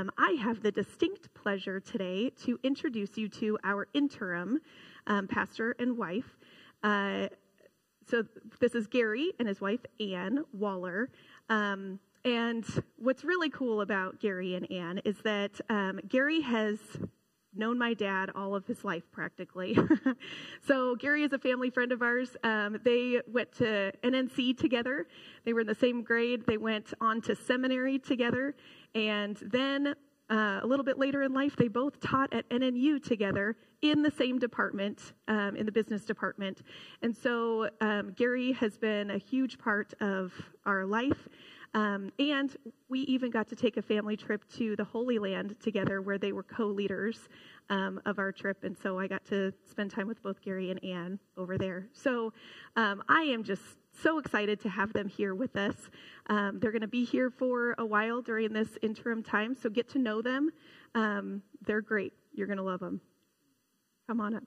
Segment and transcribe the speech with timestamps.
[0.00, 4.60] Um, I have the distinct pleasure today to introduce you to our interim
[5.06, 6.38] um, pastor and wife.
[6.82, 7.28] Uh,
[8.08, 8.24] so,
[8.60, 11.10] this is Gary and his wife, Ann Waller.
[11.50, 12.64] Um, and
[12.96, 16.78] what's really cool about Gary and Ann is that um, Gary has
[17.54, 19.76] known my dad all of his life practically.
[20.66, 22.36] so Gary is a family friend of ours.
[22.44, 25.06] Um, they went to NNC together.
[25.44, 26.46] They were in the same grade.
[26.46, 28.54] They went on to seminary together,
[28.94, 29.94] and then
[30.30, 34.10] uh, a little bit later in life, they both taught at NNU together in the
[34.10, 36.62] same department, um, in the business department.
[37.02, 40.32] And so um, Gary has been a huge part of
[40.66, 41.28] our life.
[41.74, 42.56] Um, and
[42.88, 46.32] we even got to take a family trip to the Holy Land together where they
[46.32, 47.28] were co leaders
[47.68, 48.64] um, of our trip.
[48.64, 51.86] And so I got to spend time with both Gary and Anne over there.
[51.92, 52.32] So
[52.76, 53.62] um, I am just
[53.92, 55.74] so excited to have them here with us.
[56.28, 59.88] Um, they're going to be here for a while during this interim time, so get
[59.90, 60.50] to know them.
[60.94, 62.12] Um, they're great.
[62.32, 63.00] You're going to love them.
[64.08, 64.44] Come on up.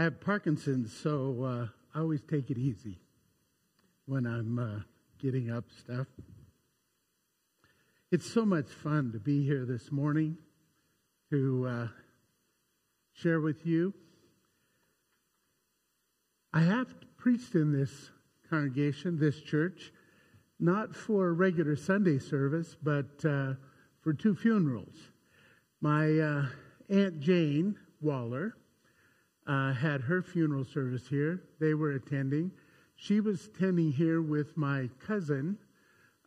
[0.00, 2.98] I have Parkinson's, so uh, I always take it easy
[4.06, 4.80] when I'm uh,
[5.20, 6.06] getting up stuff.
[8.10, 10.38] It's so much fun to be here this morning
[11.28, 11.88] to uh,
[13.12, 13.92] share with you.
[16.54, 18.10] I have preached in this
[18.48, 19.92] congregation, this church,
[20.58, 23.52] not for regular Sunday service, but uh,
[24.00, 24.96] for two funerals.
[25.82, 26.46] My uh,
[26.88, 28.54] Aunt Jane Waller,
[29.46, 31.42] uh, had her funeral service here.
[31.58, 32.50] They were attending.
[32.96, 35.56] She was attending here with my cousin,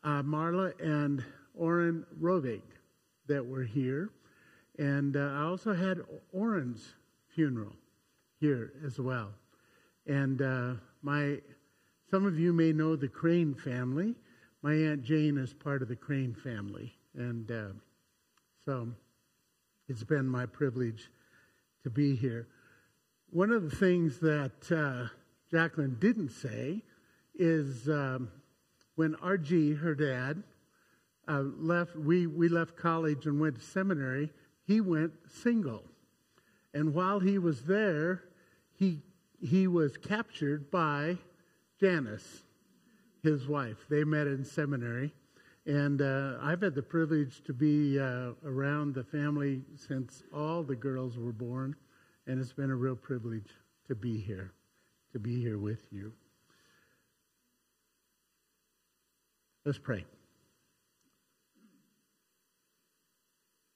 [0.04, 1.24] uh, Marla and
[1.54, 2.62] Orrin Rovig,
[3.28, 4.10] that were here.
[4.80, 6.00] And uh, I also had
[6.32, 6.96] Orrin's
[7.28, 7.74] funeral
[8.40, 9.30] here as well.
[10.08, 11.38] And uh, my,
[12.10, 14.16] some of you may know the Crane family.
[14.62, 16.94] My Aunt Jane is part of the Crane family.
[17.16, 17.74] And uh,
[18.66, 18.90] so
[19.88, 21.10] it's been my privilege
[21.84, 22.48] to be here.
[23.34, 25.08] One of the things that uh,
[25.50, 26.84] Jacqueline didn't say
[27.34, 28.30] is um,
[28.94, 30.44] when RG, her dad,
[31.28, 34.30] uh, left, we, we left college and went to seminary,
[34.68, 35.84] he went single.
[36.76, 38.22] And while he was there,
[38.78, 39.00] he,
[39.42, 41.18] he was captured by
[41.80, 42.44] Janice,
[43.24, 43.78] his wife.
[43.90, 45.12] They met in seminary.
[45.66, 50.76] And uh, I've had the privilege to be uh, around the family since all the
[50.76, 51.76] girls were born
[52.28, 53.50] and it's been a real privilege
[53.88, 54.52] to be here,
[55.12, 56.12] to be here with you.
[59.66, 60.06] Let's pray.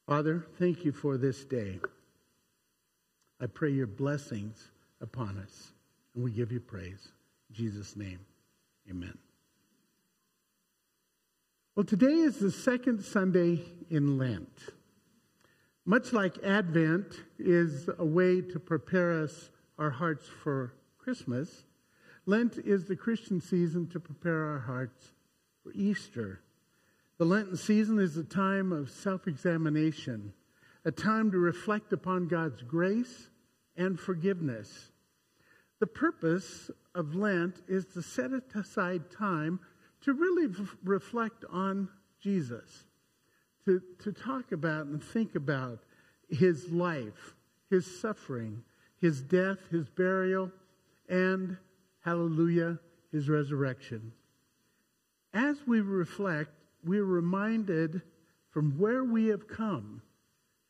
[0.07, 1.79] Father, thank you for this day.
[3.41, 4.71] I pray your blessings
[5.01, 5.71] upon us,
[6.15, 7.11] and we give you praise.
[7.49, 8.19] In Jesus' name,
[8.89, 9.17] amen.
[11.75, 14.71] Well, today is the second Sunday in Lent.
[15.89, 21.63] Much like Advent is a way to prepare us, our hearts for Christmas,
[22.25, 25.13] Lent is the Christian season to prepare our hearts
[25.63, 26.41] for Easter.
[27.17, 30.33] The Lenten season is a time of self examination,
[30.83, 33.29] a time to reflect upon God's grace
[33.77, 34.91] and forgiveness.
[35.79, 39.61] The purpose of Lent is to set aside time
[40.01, 41.87] to really reflect on
[42.21, 42.83] Jesus
[43.67, 45.79] to, to talk about and think about
[46.29, 47.35] his life,
[47.69, 48.63] his suffering,
[49.01, 50.49] his death, his burial,
[51.09, 51.57] and,
[51.99, 52.79] hallelujah,
[53.11, 54.13] his resurrection.
[55.33, 56.51] As we reflect,
[56.85, 58.01] we're reminded
[58.51, 60.01] from where we have come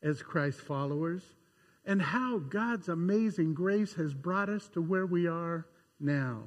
[0.01, 1.21] as Christ followers
[1.85, 5.67] and how God's amazing grace has brought us to where we are
[5.99, 6.45] now.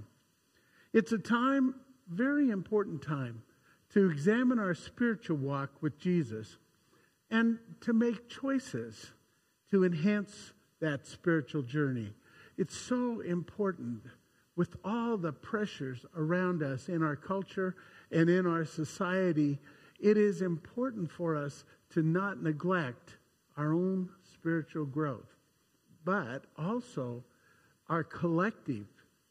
[0.92, 1.76] It's a time,
[2.08, 3.42] very important time,
[3.92, 6.58] to examine our spiritual walk with Jesus
[7.30, 9.12] and to make choices
[9.70, 12.12] to enhance that spiritual journey.
[12.56, 14.02] It's so important
[14.56, 17.76] with all the pressures around us in our culture
[18.10, 19.58] and in our society.
[19.98, 23.16] It is important for us to not neglect
[23.56, 25.34] our own spiritual growth,
[26.04, 27.24] but also
[27.88, 28.86] our collective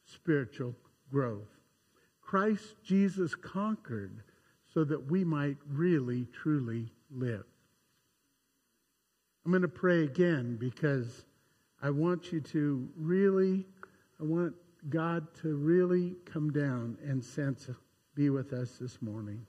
[0.05, 0.75] spiritual
[1.11, 1.49] growth.
[2.21, 4.23] Christ Jesus conquered
[4.79, 7.43] so that we might really, truly live.
[9.43, 11.25] I'm going to pray again because
[11.81, 13.65] I want you to really,
[14.21, 14.53] I want
[14.87, 17.69] God to really come down and sense,
[18.15, 19.45] be with us this morning.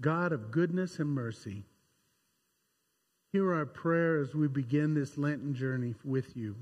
[0.00, 1.62] God of goodness and mercy,
[3.30, 6.56] hear our prayer as we begin this Lenten journey with you.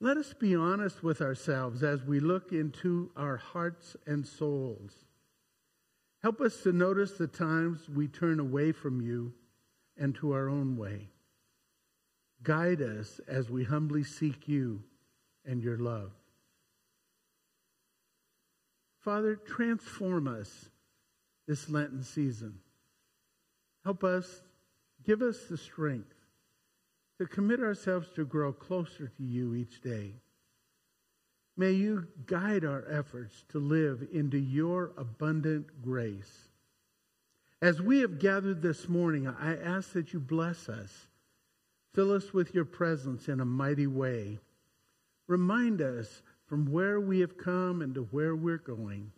[0.00, 5.04] Let us be honest with ourselves as we look into our hearts and souls.
[6.22, 9.32] Help us to notice the times we turn away from you
[9.96, 11.08] and to our own way.
[12.42, 14.82] Guide us as we humbly seek you
[15.44, 16.12] and your love.
[19.00, 20.68] Father, transform us
[21.48, 22.58] this Lenten season.
[23.84, 24.42] Help us,
[25.04, 26.14] give us the strength
[27.18, 30.14] to commit ourselves to grow closer to you each day.
[31.56, 36.48] May you guide our efforts to live into your abundant grace.
[37.60, 41.06] As we have gathered this morning, I ask that you bless us.
[41.94, 44.38] Fill us with your presence in a mighty way.
[45.28, 49.12] Remind us from where we have come and to where we're going.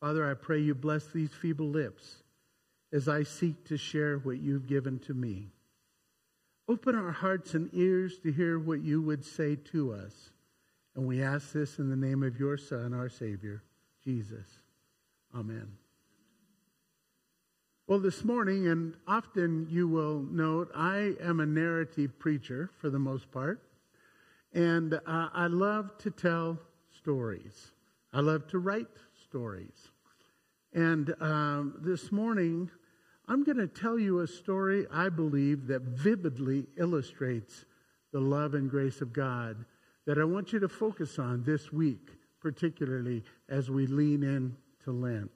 [0.00, 2.22] Father, I pray you bless these feeble lips
[2.92, 5.50] as I seek to share what you've given to me.
[6.68, 10.31] Open our hearts and ears to hear what you would say to us.
[10.94, 13.62] And we ask this in the name of your Son, our Savior,
[14.04, 14.46] Jesus.
[15.34, 15.68] Amen.
[17.86, 22.98] Well, this morning, and often you will note, I am a narrative preacher for the
[22.98, 23.62] most part.
[24.52, 26.58] And uh, I love to tell
[26.96, 27.72] stories.
[28.12, 28.86] I love to write
[29.24, 29.88] stories.
[30.74, 32.70] And um, this morning,
[33.28, 37.64] I'm going to tell you a story I believe that vividly illustrates
[38.12, 39.64] the love and grace of God
[40.06, 42.10] that I want you to focus on this week,
[42.40, 45.30] particularly as we lean in to Lent.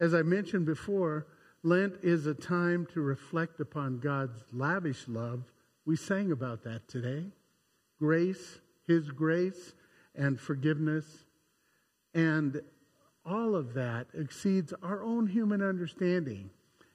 [0.00, 1.26] As I mentioned before,
[1.62, 5.52] Lent is a time to reflect upon God's lavish love.
[5.84, 7.26] We sang about that today
[7.98, 9.74] grace, His grace,
[10.16, 11.04] and forgiveness.
[12.14, 12.60] And
[13.24, 16.50] all of that exceeds our own human understanding.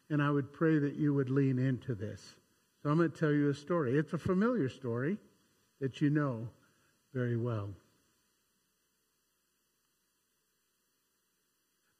[0.09, 2.35] And I would pray that you would lean into this.
[2.83, 3.97] So I'm going to tell you a story.
[3.97, 5.17] It's a familiar story
[5.79, 6.49] that you know
[7.13, 7.69] very well.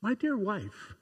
[0.01, 0.95] My dear wife,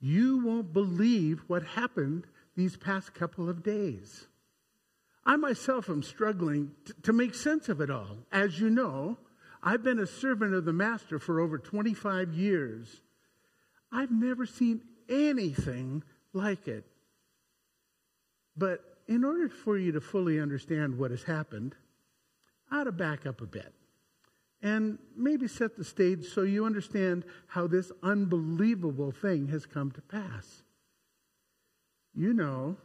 [0.00, 2.26] you won't believe what happened
[2.56, 4.26] these past couple of days.
[5.24, 8.18] I myself am struggling t- to make sense of it all.
[8.30, 9.18] As you know,
[9.62, 13.00] I've been a servant of the Master for over 25 years.
[13.90, 16.84] I've never seen anything like it.
[18.56, 21.74] But in order for you to fully understand what has happened,
[22.70, 23.72] I ought to back up a bit
[24.62, 30.00] and maybe set the stage so you understand how this unbelievable thing has come to
[30.00, 30.62] pass.
[32.14, 32.76] You know,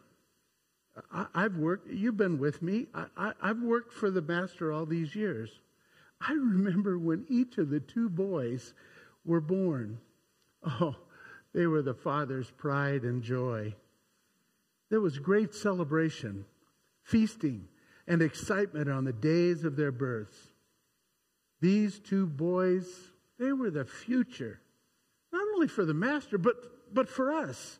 [1.11, 5.15] I, have worked, you've been with me, I, have worked for the master all these
[5.15, 5.49] years.
[6.19, 8.73] I remember when each of the two boys
[9.25, 9.99] were born.
[10.63, 10.95] Oh,
[11.53, 13.73] they were the father's pride and joy.
[14.89, 16.45] There was great celebration,
[17.03, 17.67] feasting,
[18.07, 20.37] and excitement on the days of their births.
[21.59, 22.87] These two boys,
[23.39, 24.59] they were the future,
[25.31, 27.79] not only for the master, but, but for us,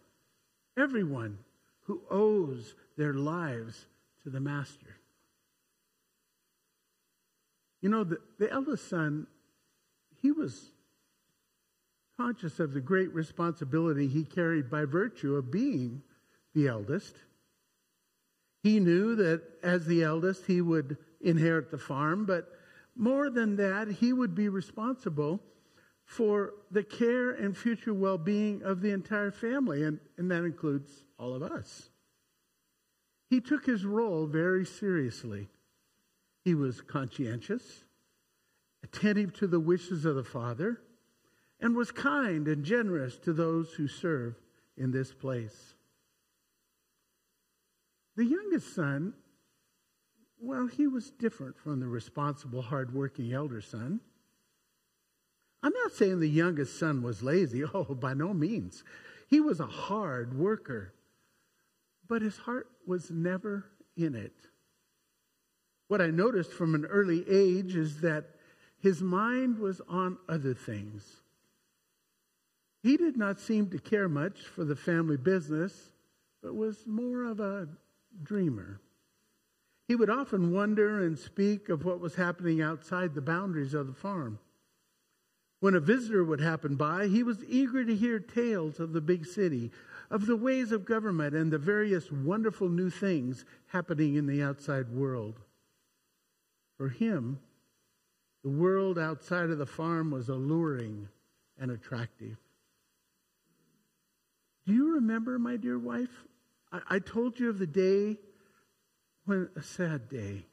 [0.78, 1.40] everyone
[1.82, 3.86] who owes their lives
[4.24, 4.98] to the master.
[7.82, 9.26] You know, the, the eldest son,
[10.22, 10.70] he was
[12.18, 16.04] conscious of the great responsibility he carried by virtue of being
[16.54, 17.16] the eldest.
[18.64, 22.52] He knew that as the eldest, he would inherit the farm, but
[22.96, 25.42] more than that, he would be responsible
[26.06, 31.06] for the care and future well being of the entire family, and, and that includes
[31.18, 31.90] all of us.
[33.30, 35.48] He took his role very seriously.
[36.44, 37.86] He was conscientious,
[38.84, 40.82] attentive to the wishes of the Father,
[41.60, 44.36] and was kind and generous to those who serve
[44.76, 45.76] in this place.
[48.16, 49.14] The youngest son,
[50.40, 54.02] well, he was different from the responsible, hardworking elder son.
[55.64, 57.64] I'm not saying the youngest son was lazy.
[57.74, 58.84] Oh, by no means.
[59.30, 60.94] He was a hard worker,
[62.08, 63.66] but his heart was never
[63.96, 64.34] in it.
[65.88, 68.26] What I noticed from an early age is that
[68.80, 71.22] his mind was on other things.
[72.82, 75.92] He did not seem to care much for the family business,
[76.42, 77.68] but was more of a
[78.24, 78.80] dreamer.
[79.88, 83.94] He would often wonder and speak of what was happening outside the boundaries of the
[83.94, 84.40] farm.
[85.60, 89.26] When a visitor would happen by, he was eager to hear tales of the big
[89.26, 89.72] city,
[90.10, 94.90] of the ways of government, and the various wonderful new things happening in the outside
[94.90, 95.40] world.
[96.78, 97.40] For him,
[98.44, 101.10] the world outside of the farm was alluring
[101.60, 102.38] and attractive.
[104.66, 106.26] Do you remember, my dear wife?
[106.72, 108.18] I, I told you of the day
[109.26, 110.46] when, a sad day,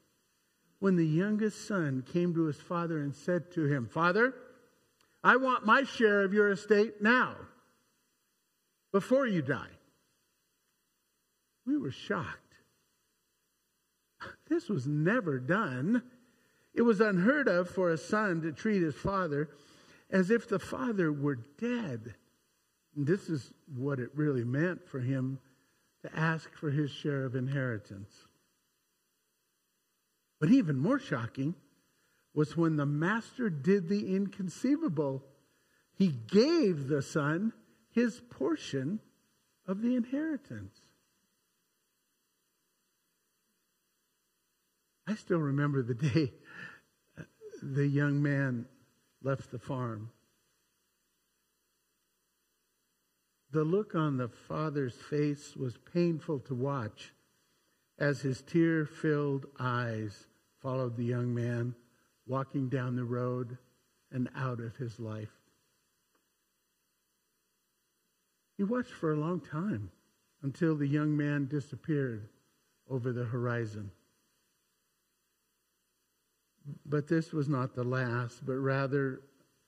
[0.79, 4.33] when the youngest son came to his father and said to him, Father,
[5.23, 7.35] I want my share of your estate now,
[8.91, 9.71] before you die.
[11.65, 12.55] We were shocked.
[14.49, 16.01] This was never done.
[16.73, 19.49] It was unheard of for a son to treat his father
[20.09, 22.15] as if the father were dead.
[22.95, 25.39] And this is what it really meant for him
[26.03, 28.11] to ask for his share of inheritance.
[30.39, 31.55] But even more shocking
[32.33, 35.23] was when the master did the inconceivable.
[35.97, 37.51] He gave the son
[37.91, 38.99] his portion
[39.67, 40.79] of the inheritance.
[45.07, 46.33] I still remember the day
[47.63, 48.67] the young man
[49.23, 50.11] left the farm.
[53.51, 57.13] The look on the father's face was painful to watch
[57.97, 60.27] as his tear filled eyes
[60.61, 61.73] followed the young man
[62.27, 63.57] walking down the road
[64.11, 65.31] and out of his life.
[68.55, 69.89] He watched for a long time
[70.43, 72.29] until the young man disappeared
[72.89, 73.91] over the horizon.
[76.85, 79.21] But this was not the last, but rather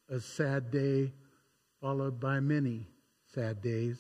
[0.08, 1.14] a sad day
[1.80, 2.90] followed by many
[3.34, 3.98] sad days.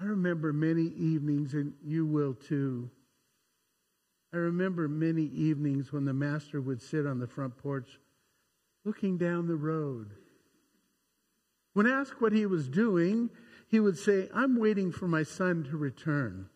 [0.00, 2.90] I remember many evenings, and you will too.
[4.32, 8.00] I remember many evenings when the master would sit on the front porch
[8.84, 10.10] looking down the road.
[11.72, 13.30] When asked what he was doing,
[13.68, 16.48] he would say, I'm waiting for my son to return.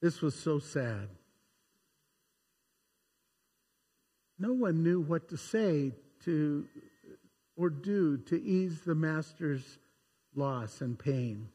[0.00, 1.08] This was so sad.
[4.38, 5.92] No one knew what to say
[6.24, 6.66] to
[7.58, 9.78] or do to ease the master's
[10.34, 11.48] loss and pain.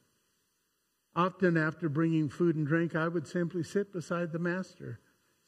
[1.15, 4.99] Often, after bringing food and drink, I would simply sit beside the master,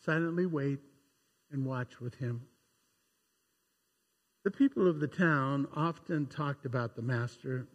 [0.06, 0.80] silently wait,
[1.52, 2.44] and watch with him.
[4.44, 7.68] The people of the town often talked about the master.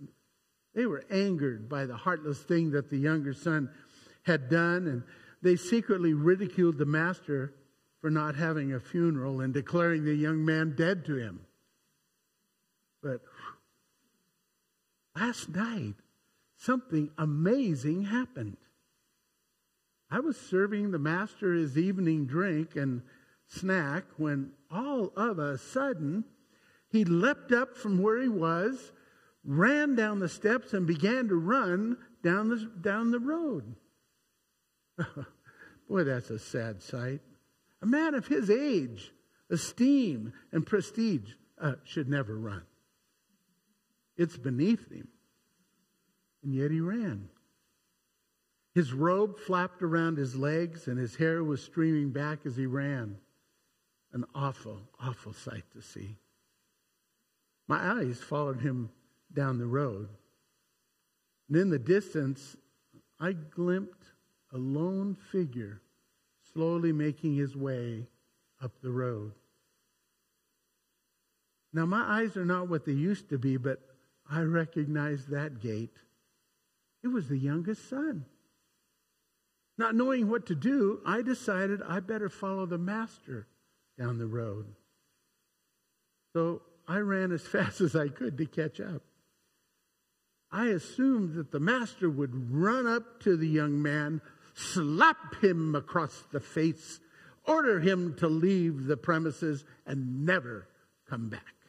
[0.74, 3.70] They were angered by the heartless thing that the younger son
[4.22, 5.02] had done, and
[5.42, 7.54] they secretly ridiculed the master
[8.00, 11.40] for not having a funeral and declaring the young man dead to him.
[13.02, 13.20] But
[15.16, 15.94] last night,
[16.56, 18.58] something amazing happened.
[20.10, 23.02] I was serving the master his evening drink and
[23.46, 26.24] snack when all of a sudden
[26.90, 28.92] he leapt up from where he was,
[29.44, 33.76] ran down the steps, and began to run down the, down the road.
[35.88, 37.20] Boy, that's a sad sight.
[37.80, 39.12] A man of his age,
[39.48, 42.62] esteem, and prestige uh, should never run.
[44.20, 45.08] It's beneath him.
[46.42, 47.30] And yet he ran.
[48.74, 53.16] His robe flapped around his legs, and his hair was streaming back as he ran.
[54.12, 56.18] An awful, awful sight to see.
[57.66, 58.90] My eyes followed him
[59.32, 60.10] down the road.
[61.48, 62.58] And in the distance,
[63.18, 64.12] I glimpsed
[64.52, 65.80] a lone figure
[66.52, 68.06] slowly making his way
[68.62, 69.32] up the road.
[71.72, 73.89] Now, my eyes are not what they used to be, but
[74.30, 75.90] I recognize that gait.
[77.02, 78.24] It was the youngest son.
[79.76, 83.46] Not knowing what to do, I decided I better follow the master
[83.98, 84.66] down the road.
[86.34, 89.02] So I ran as fast as I could to catch up.
[90.52, 94.20] I assumed that the master would run up to the young man,
[94.54, 97.00] slap him across the face,
[97.46, 100.66] order him to leave the premises, and never
[101.08, 101.59] come back.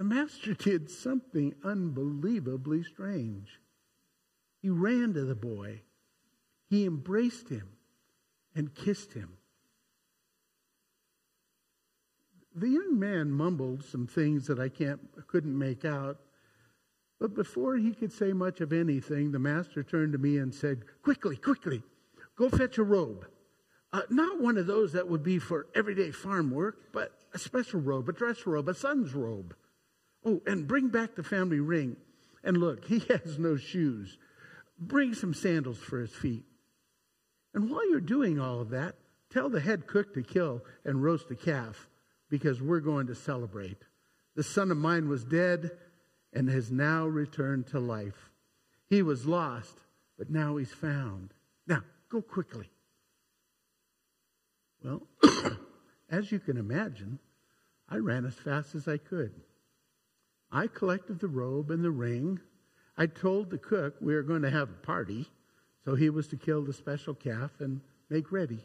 [0.00, 3.60] The master did something unbelievably strange.
[4.62, 5.82] He ran to the boy,
[6.70, 7.68] he embraced him,
[8.54, 9.34] and kissed him.
[12.54, 16.18] The young man mumbled some things that I can't, couldn't make out,
[17.18, 20.84] but before he could say much of anything, the master turned to me and said,
[21.02, 21.82] Quickly, quickly,
[22.36, 23.26] go fetch a robe.
[23.92, 27.80] Uh, not one of those that would be for everyday farm work, but a special
[27.80, 29.54] robe, a dress robe, a son's robe.
[30.24, 31.96] Oh, and bring back the family ring.
[32.44, 34.18] And look, he has no shoes.
[34.78, 36.44] Bring some sandals for his feet.
[37.54, 38.96] And while you're doing all of that,
[39.30, 41.88] tell the head cook to kill and roast a calf
[42.28, 43.78] because we're going to celebrate.
[44.36, 45.72] The son of mine was dead
[46.32, 48.30] and has now returned to life.
[48.88, 49.76] He was lost,
[50.16, 51.34] but now he's found.
[51.66, 52.70] Now, go quickly.
[54.82, 55.02] Well,
[56.10, 57.18] as you can imagine,
[57.88, 59.32] I ran as fast as I could.
[60.52, 62.40] I collected the robe and the ring.
[62.96, 65.28] I told the cook we were going to have a party,
[65.84, 68.64] so he was to kill the special calf and make ready.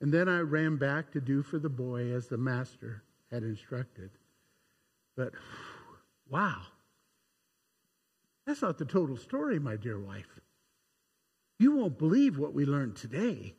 [0.00, 4.10] And then I ran back to do for the boy as the master had instructed.
[5.16, 5.34] But
[6.28, 6.62] wow,
[8.46, 10.40] that's not the total story, my dear wife.
[11.58, 13.54] You won't believe what we learned today.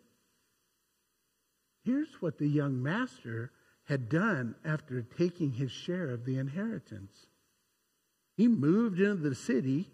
[1.83, 3.51] Here's what the young master
[3.85, 7.27] had done after taking his share of the inheritance.
[8.37, 9.89] He moved into the city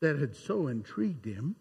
[0.00, 1.56] that had so intrigued him.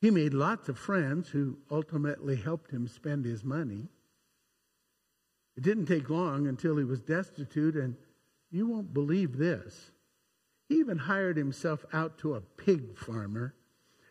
[0.00, 3.88] He made lots of friends who ultimately helped him spend his money.
[5.56, 7.96] It didn't take long until he was destitute, and
[8.50, 9.90] you won't believe this.
[10.68, 13.54] He even hired himself out to a pig farmer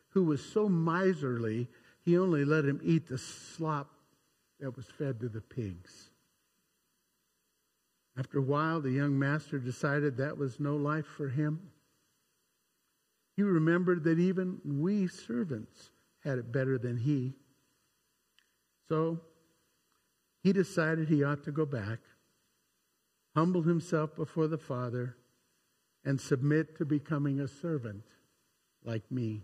[0.10, 1.68] who was so miserly
[2.04, 3.90] he only let him eat the slop
[4.60, 6.11] that was fed to the pigs.
[8.22, 11.60] After a while, the young master decided that was no life for him.
[13.36, 15.90] He remembered that even we servants
[16.24, 17.34] had it better than he.
[18.90, 19.22] So
[20.44, 21.98] he decided he ought to go back,
[23.36, 25.18] humble himself before the Father,
[26.06, 28.04] and submit to becoming a servant
[28.84, 29.42] like me.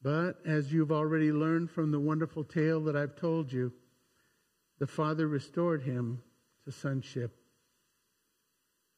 [0.00, 3.72] But as you've already learned from the wonderful tale that I've told you,
[4.78, 6.22] the father restored him
[6.64, 7.36] to sonship.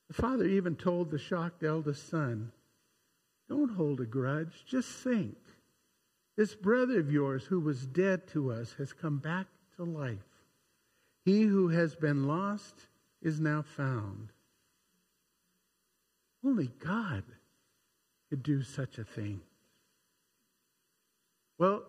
[0.08, 2.52] The father even told the shocked eldest son,
[3.48, 5.36] Don't hold a grudge, just think.
[6.36, 10.18] This brother of yours who was dead to us has come back to life.
[11.24, 12.74] He who has been lost
[13.22, 14.28] is now found.
[16.44, 17.24] Only God
[18.28, 19.40] could do such a thing.
[21.58, 21.82] Well,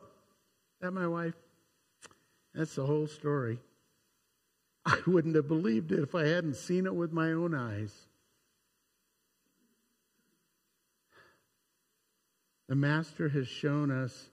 [0.82, 1.36] that my wife?
[2.54, 3.60] That's the whole story.
[4.88, 7.94] I wouldn't have believed it if I hadn't seen it with my own eyes.
[12.70, 14.30] The Master has shown us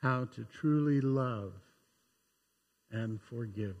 [0.00, 1.52] how to truly love
[2.90, 3.76] and forgive.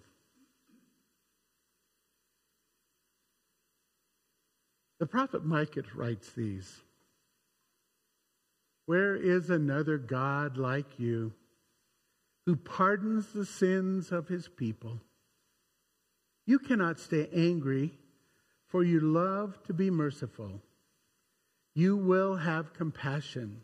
[4.98, 6.82] The prophet Micah writes these
[8.84, 11.32] Where is another God like you
[12.44, 15.00] who pardons the sins of his people?
[16.48, 17.92] You cannot stay angry,
[18.68, 20.62] for you love to be merciful.
[21.74, 23.60] You will have compassion.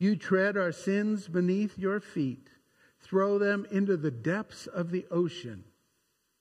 [0.00, 2.48] You tread our sins beneath your feet,
[2.98, 5.62] throw them into the depths of the ocean.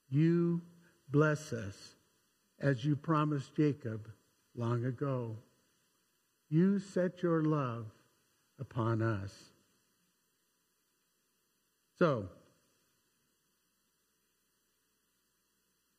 [0.10, 0.64] You
[1.12, 1.94] bless us
[2.60, 4.10] as you promised Jacob
[4.56, 5.38] long ago.
[6.50, 7.86] You set your love
[8.60, 9.52] upon us.
[12.00, 12.30] So,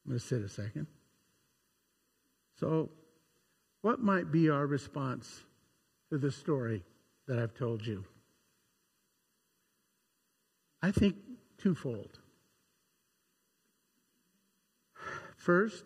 [0.08, 0.86] I'm going to sit a second.
[2.58, 2.88] So,
[3.82, 5.42] what might be our response
[6.08, 6.82] to the story
[7.26, 8.06] that I've told you?
[10.82, 11.16] I think
[11.58, 12.20] twofold.
[15.36, 15.84] First,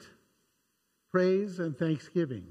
[1.11, 2.45] praise and thanksgiving.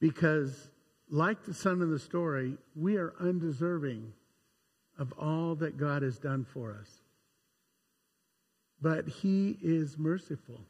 [0.00, 0.68] Because,
[1.08, 4.12] like the son in the story, we are undeserving
[4.98, 7.01] of all that God has done for us
[8.82, 10.60] but he is merciful.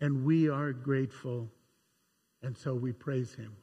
[0.00, 1.48] And we are grateful,
[2.42, 3.56] and so we praise him.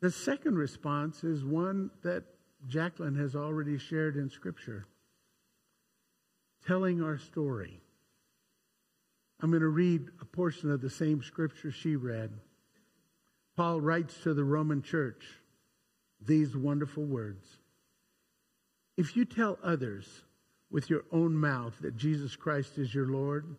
[0.00, 2.24] The second response is one that
[2.68, 4.86] Jacqueline has already shared in Scripture
[6.66, 7.80] telling our story.
[9.40, 12.30] I'm going to read a portion of the same Scripture she read.
[13.56, 15.24] Paul writes to the Roman church
[16.24, 17.44] these wonderful words
[18.96, 20.22] If you tell others,
[20.72, 23.56] with your own mouth that Jesus Christ is your Lord,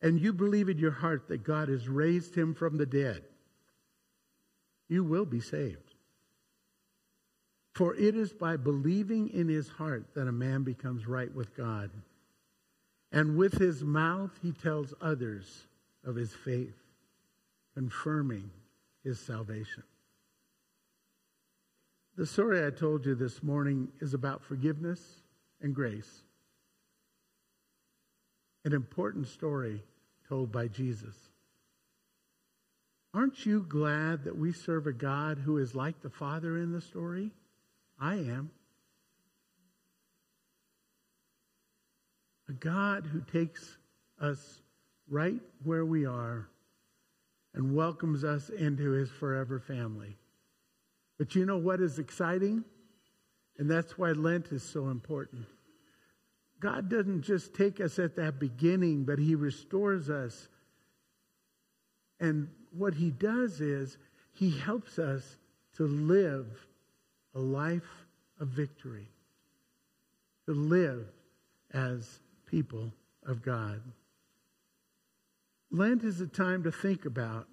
[0.00, 3.24] and you believe in your heart that God has raised him from the dead,
[4.88, 5.94] you will be saved.
[7.74, 11.90] For it is by believing in his heart that a man becomes right with God.
[13.12, 15.66] And with his mouth he tells others
[16.04, 16.76] of his faith,
[17.74, 18.50] confirming
[19.02, 19.82] his salvation.
[22.16, 25.00] The story I told you this morning is about forgiveness
[25.60, 26.22] and grace.
[28.64, 29.82] An important story
[30.28, 31.14] told by Jesus.
[33.14, 36.80] Aren't you glad that we serve a God who is like the Father in the
[36.80, 37.30] story?
[37.98, 38.50] I am.
[42.48, 43.78] A God who takes
[44.20, 44.60] us
[45.08, 46.48] right where we are
[47.54, 50.16] and welcomes us into his forever family.
[51.18, 52.64] But you know what is exciting?
[53.58, 55.46] And that's why Lent is so important.
[56.60, 60.48] God doesn't just take us at that beginning, but he restores us.
[62.20, 63.98] And what he does is
[64.32, 65.38] he helps us
[65.76, 66.46] to live
[67.34, 68.06] a life
[68.40, 69.08] of victory,
[70.46, 71.06] to live
[71.72, 72.92] as people
[73.26, 73.80] of God.
[75.70, 77.46] Lent is a time to think about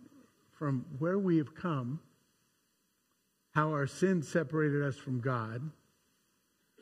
[0.51, 1.99] from where we have come,
[3.53, 5.61] how our sins separated us from God.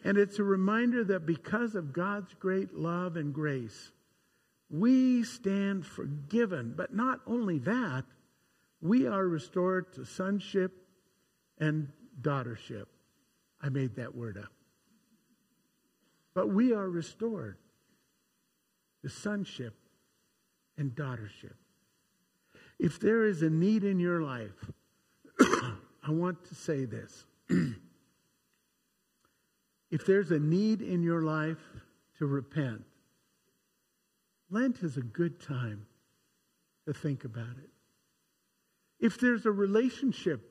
[0.03, 3.91] And it's a reminder that because of God's great love and grace,
[4.69, 6.73] we stand forgiven.
[6.75, 8.05] But not only that,
[8.81, 10.71] we are restored to sonship
[11.59, 11.89] and
[12.21, 12.85] daughtership.
[13.61, 14.51] I made that word up.
[16.33, 17.57] But we are restored
[19.03, 19.75] to sonship
[20.77, 21.53] and daughtership.
[22.79, 24.71] If there is a need in your life,
[25.39, 27.25] I want to say this.
[29.91, 31.61] if there's a need in your life
[32.17, 32.83] to repent,
[34.49, 35.85] Lent is a good time
[36.85, 37.69] to think about it.
[38.99, 40.41] If there's a relationship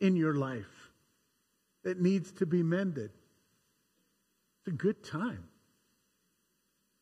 [0.00, 0.90] in your life
[1.84, 3.10] that needs to be mended,
[4.58, 5.44] it's a good time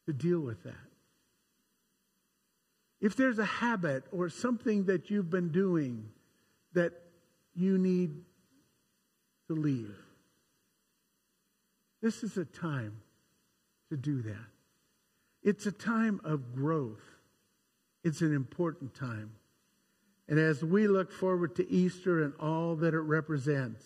[0.07, 0.75] to deal with that.
[3.01, 6.09] If there's a habit or something that you've been doing
[6.73, 6.93] that
[7.55, 8.11] you need
[9.49, 9.97] to leave,
[12.03, 12.97] this is a time
[13.89, 14.47] to do that.
[15.43, 17.03] It's a time of growth.
[18.05, 19.33] It's an important time.
[20.29, 23.85] And as we look forward to Easter and all that it represents,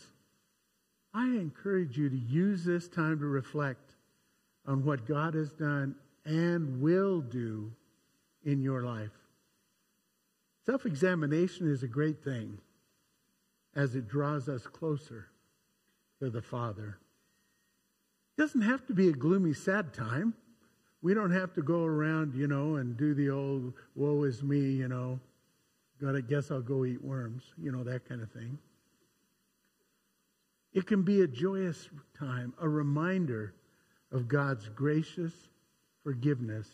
[1.13, 3.93] I encourage you to use this time to reflect
[4.67, 7.73] on what God has done and will do
[8.45, 9.11] in your life.
[10.65, 12.59] Self examination is a great thing
[13.75, 15.29] as it draws us closer
[16.21, 16.99] to the Father.
[18.37, 20.35] It doesn't have to be a gloomy, sad time.
[21.01, 24.59] We don't have to go around, you know, and do the old woe is me,
[24.59, 25.21] you know,
[26.01, 28.59] gotta guess I'll go eat worms, you know, that kind of thing.
[30.75, 33.55] It can be a joyous time, a reminder
[34.13, 35.33] of God's gracious
[36.03, 36.69] forgiveness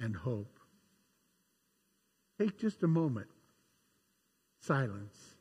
[0.00, 0.58] and hope.
[2.38, 3.28] Take just a moment.
[4.58, 5.34] Silence.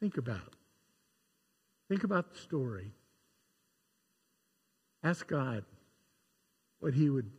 [0.00, 0.56] Think about.
[1.88, 2.92] Think about the story.
[5.02, 5.64] Ask God
[6.80, 7.30] what He would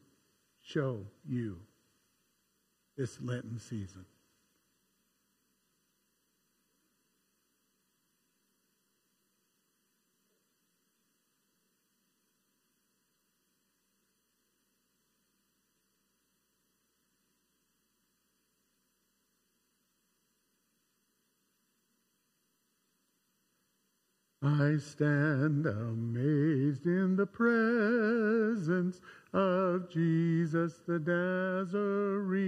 [0.61, 1.59] show you
[2.97, 4.05] this Lenten season.
[24.43, 28.99] I stand amazed in the presence
[29.33, 32.41] of Jesus the Nazarene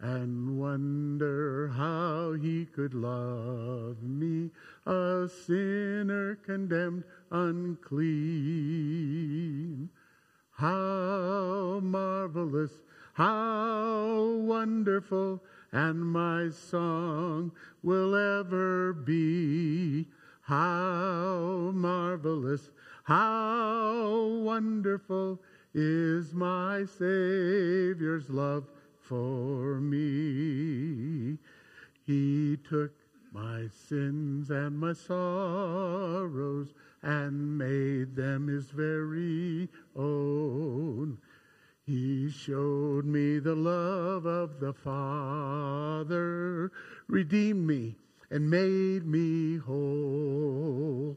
[0.00, 4.50] and wonder how he could love me,
[4.86, 7.98] a sinner condemned unclean.
[10.50, 12.72] How marvelous,
[13.12, 15.40] how wonderful
[15.72, 17.52] and my song
[17.82, 20.06] will ever be.
[20.42, 22.70] How marvelous,
[23.04, 25.40] how wonderful
[25.74, 28.64] is my Savior's love
[29.00, 31.38] for me.
[32.06, 32.92] He took
[33.32, 41.18] my sins and my sorrows and made them his very own.
[41.88, 46.70] He showed me the love of the Father,
[47.06, 47.96] redeemed me,
[48.30, 51.16] and made me whole.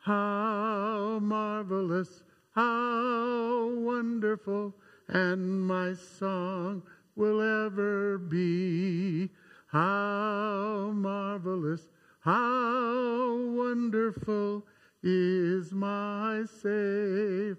[0.00, 4.74] How marvelous, how wonderful,
[5.08, 6.82] and my song
[7.16, 9.30] will ever be.
[9.68, 11.88] How marvelous,
[12.20, 14.66] how wonderful
[15.02, 17.56] is my Savior's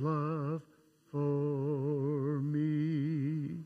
[0.00, 0.62] love
[1.16, 3.64] for me.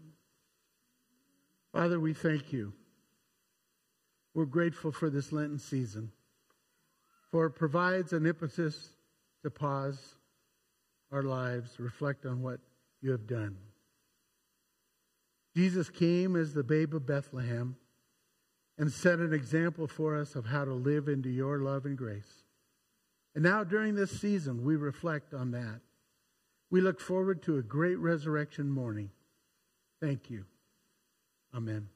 [1.72, 2.72] Father, we thank you.
[4.34, 6.12] We're grateful for this Lenten season,
[7.32, 8.90] for it provides an impetus
[9.42, 10.14] to pause
[11.10, 12.60] our lives, reflect on what
[13.00, 13.56] you have done.
[15.56, 17.74] Jesus came as the babe of Bethlehem
[18.78, 22.44] and set an example for us of how to live into your love and grace.
[23.34, 25.80] And now, during this season, we reflect on that.
[26.70, 29.10] We look forward to a great resurrection morning.
[30.00, 30.44] Thank you.
[31.54, 31.88] Amen.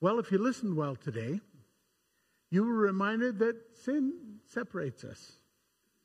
[0.00, 1.40] Well, if you listened well today,
[2.50, 4.12] you were reminded that sin
[4.46, 5.32] separates us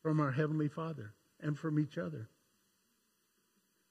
[0.01, 2.27] from our Heavenly Father and from each other.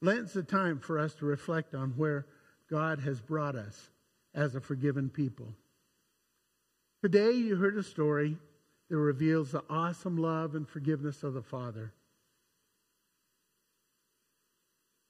[0.01, 2.27] Lent's a time for us to reflect on where
[2.69, 3.91] God has brought us
[4.35, 5.55] as a forgiven people.
[7.03, 8.37] Today, you heard a story
[8.89, 11.93] that reveals the awesome love and forgiveness of the Father.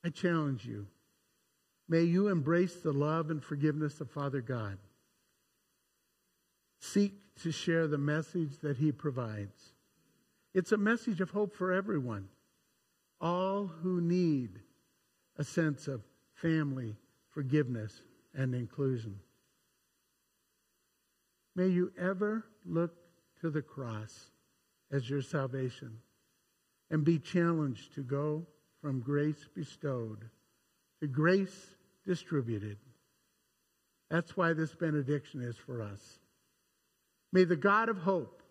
[0.05, 0.87] I challenge you.
[1.89, 4.79] May you embrace the love and forgiveness of Father God.
[6.79, 9.73] Seek to share the message that He provides.
[10.53, 12.29] It's a message of hope for everyone,
[13.21, 14.61] all who need
[15.37, 16.03] a sense of
[16.35, 16.95] family,
[17.31, 18.01] forgiveness,
[18.35, 19.19] and inclusion.
[21.57, 22.93] May you ever look
[23.45, 24.31] to the cross
[24.91, 25.99] as your salvation
[26.91, 28.47] and be challenged to go
[28.81, 30.31] from grace bestowed
[30.99, 31.75] to grace
[32.07, 32.79] distributed.
[34.09, 36.21] That's why this benediction is for us.
[37.35, 38.43] May the God of hope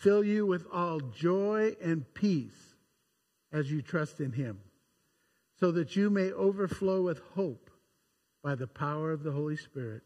[0.00, 2.74] fill you with all joy and peace
[3.54, 4.58] as you trust in him,
[5.58, 7.70] so that you may overflow with hope
[8.44, 10.02] by the power of the Holy Spirit.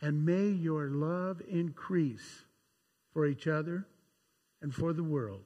[0.00, 2.44] And may your love increase
[3.12, 3.86] for each other
[4.62, 5.44] and for the world,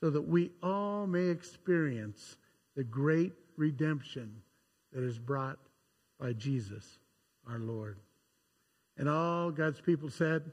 [0.00, 2.36] so that we all may experience
[2.76, 4.42] the great redemption
[4.92, 5.58] that is brought
[6.18, 6.98] by Jesus
[7.48, 7.98] our Lord.
[8.96, 10.50] And all God's people said,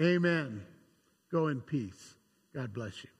[0.00, 0.62] Amen.
[1.30, 2.14] Go in peace.
[2.54, 3.10] God bless you.